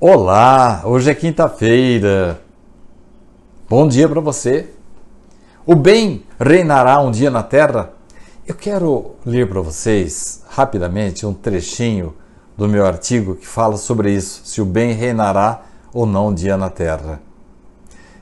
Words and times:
Olá, 0.00 0.82
hoje 0.84 1.08
é 1.08 1.14
quinta-feira. 1.14 2.40
Bom 3.68 3.86
dia 3.86 4.08
para 4.08 4.20
você. 4.20 4.68
O 5.64 5.76
bem 5.76 6.24
reinará 6.38 7.00
um 7.00 7.12
dia 7.12 7.30
na 7.30 7.44
terra? 7.44 7.92
Eu 8.44 8.56
quero 8.56 9.12
ler 9.24 9.48
para 9.48 9.60
vocês 9.60 10.42
rapidamente 10.48 11.24
um 11.24 11.32
trechinho 11.32 12.12
do 12.58 12.66
meu 12.68 12.84
artigo 12.84 13.36
que 13.36 13.46
fala 13.46 13.76
sobre 13.76 14.10
isso, 14.10 14.42
se 14.44 14.60
o 14.60 14.64
bem 14.64 14.92
reinará 14.92 15.62
ou 15.92 16.04
não 16.04 16.28
um 16.28 16.34
dia 16.34 16.56
na 16.56 16.68
terra. 16.68 17.20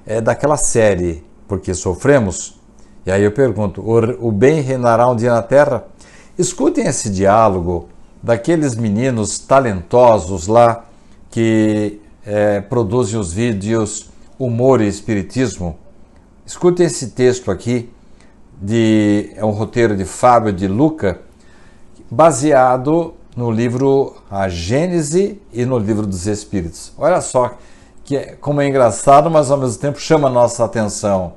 É 0.05 0.21
daquela 0.21 0.59
série 0.59 1.25
Porque 1.49 1.73
Sofremos? 1.73 2.61
E 3.07 3.11
aí 3.11 3.25
eu 3.25 3.33
pergunto: 3.33 3.83
o 4.21 4.31
bem 4.31 4.61
reinará 4.61 5.09
um 5.09 5.17
dia 5.17 5.33
na 5.33 5.43
terra? 5.43 5.85
Escutem 6.39 6.87
esse 6.87 7.09
diálogo 7.09 7.89
daqueles 8.23 8.77
meninos 8.77 9.39
talentosos 9.39 10.47
lá 10.47 10.85
que 11.33 11.99
é, 12.25 12.61
produzem 12.61 13.19
os 13.19 13.33
vídeos 13.33 14.11
Humor 14.39 14.81
e 14.81 14.87
Espiritismo. 14.87 15.79
Escutem 16.47 16.87
esse 16.87 17.11
texto 17.11 17.51
aqui, 17.51 17.91
de, 18.61 19.33
é 19.35 19.45
um 19.45 19.51
roteiro 19.51 19.97
de 19.97 20.05
Fábio 20.05 20.53
de 20.53 20.69
Luca, 20.69 21.21
baseado 22.11 23.15
no 23.35 23.51
livro 23.51 24.15
A 24.31 24.49
Gênese 24.49 25.41
e 25.53 25.65
no 25.65 25.79
livro 25.79 26.07
dos 26.07 26.27
Espíritos. 26.27 26.93
Olha 26.99 27.21
só 27.23 27.57
que 28.05 28.17
é, 28.17 28.37
como 28.37 28.61
é 28.61 28.69
engraçado, 28.69 29.31
mas 29.31 29.51
ao 29.51 29.57
mesmo 29.57 29.81
tempo 29.81 29.99
chama 29.99 30.29
a 30.29 30.31
nossa 30.31 30.65
atenção. 30.65 31.33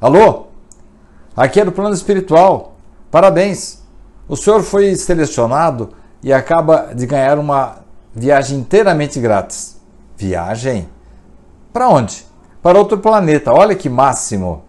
Alô? 0.00 0.48
Aqui 1.34 1.60
é 1.60 1.64
do 1.64 1.72
plano 1.72 1.94
espiritual. 1.94 2.76
Parabéns! 3.10 3.82
O 4.28 4.36
senhor 4.36 4.62
foi 4.62 4.94
selecionado 4.96 5.90
e 6.22 6.30
acaba 6.32 6.92
de 6.94 7.06
ganhar 7.06 7.38
uma 7.38 7.83
viagem 8.14 8.58
inteiramente 8.58 9.18
grátis. 9.20 9.76
Viagem? 10.16 10.88
Para 11.72 11.88
onde? 11.88 12.24
Para 12.62 12.78
outro 12.78 12.98
planeta. 12.98 13.52
Olha 13.52 13.74
que 13.74 13.88
máximo. 13.88 14.64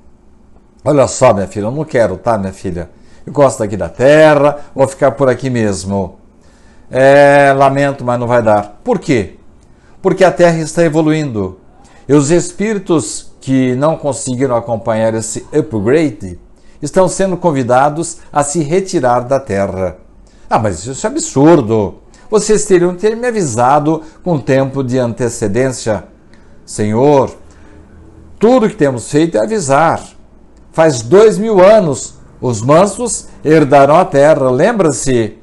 Olha 0.83 1.07
só, 1.07 1.33
minha 1.33 1.47
filha, 1.47 1.65
eu 1.65 1.71
não 1.71 1.83
quero, 1.83 2.17
tá, 2.17 2.37
minha 2.37 2.53
filha? 2.53 2.89
Eu 3.25 3.33
gosto 3.33 3.59
daqui 3.59 3.75
da 3.75 3.89
Terra, 3.89 4.59
vou 4.75 4.87
ficar 4.87 5.11
por 5.11 5.29
aqui 5.29 5.49
mesmo. 5.49 6.19
É, 6.91 7.53
lamento, 7.57 8.03
mas 8.03 8.19
não 8.19 8.27
vai 8.27 8.43
dar. 8.43 8.79
Por 8.83 8.99
quê? 8.99 9.37
Porque 10.01 10.23
a 10.23 10.31
Terra 10.31 10.59
está 10.59 10.83
evoluindo. 10.83 11.59
E 12.07 12.13
os 12.13 12.29
espíritos 12.29 13.31
que 13.41 13.75
não 13.75 13.97
conseguiram 13.97 14.55
acompanhar 14.55 15.15
esse 15.15 15.45
upgrade 15.51 16.39
estão 16.81 17.07
sendo 17.07 17.35
convidados 17.35 18.17
a 18.31 18.43
se 18.43 18.61
retirar 18.61 19.21
da 19.21 19.39
Terra. 19.39 19.97
Ah, 20.47 20.59
mas 20.59 20.85
isso 20.85 21.05
é 21.05 21.09
absurdo. 21.09 21.95
Vocês 22.29 22.65
teriam 22.65 22.93
que 22.95 23.01
ter 23.01 23.15
me 23.15 23.27
avisado 23.27 24.01
com 24.23 24.39
tempo 24.39 24.83
de 24.83 24.97
antecedência. 24.97 26.05
Senhor, 26.65 27.35
tudo 28.39 28.69
que 28.69 28.75
temos 28.75 29.09
feito 29.09 29.37
é 29.37 29.43
avisar. 29.43 30.01
Faz 30.71 31.01
dois 31.01 31.37
mil 31.37 31.63
anos 31.63 32.15
os 32.41 32.61
mansos 32.61 33.27
herdaram 33.43 33.95
a 33.95 34.05
terra, 34.05 34.49
lembra-se? 34.51 35.37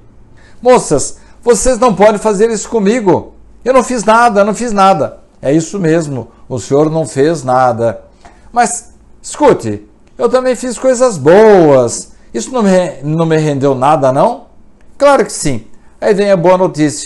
Moças, 0.61 1.19
vocês 1.43 1.79
não 1.79 1.95
podem 1.95 2.19
fazer 2.19 2.51
isso 2.51 2.69
comigo. 2.69 3.35
Eu 3.65 3.73
não 3.73 3.83
fiz 3.83 4.05
nada, 4.05 4.45
não 4.45 4.55
fiz 4.55 4.73
nada. 4.73 5.19
É 5.41 5.53
isso 5.53 5.79
mesmo, 5.79 6.29
o 6.49 6.61
senhor 6.61 6.91
não 6.91 7.07
fez 7.07 7.43
nada. 7.43 8.03
Mas, 8.53 8.93
escute, 9.21 9.89
eu 10.17 10.29
também 10.29 10.55
fiz 10.55 10.79
coisas 10.79 11.19
boas. 11.19 12.13
Isso 12.33 12.53
não 12.53 12.63
me, 12.63 13.03
não 13.03 13.27
me 13.27 13.37
rendeu 13.37 13.75
nada, 13.75 14.13
não? 14.13 14.47
Claro 14.97 15.25
que 15.25 15.33
sim. 15.33 15.67
Aí 16.03 16.15
vem 16.15 16.33
a 16.33 16.37
boa 16.37 16.59
notícia. 16.59 17.01